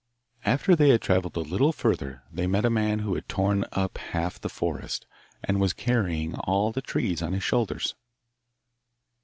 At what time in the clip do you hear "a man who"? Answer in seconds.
2.65-3.13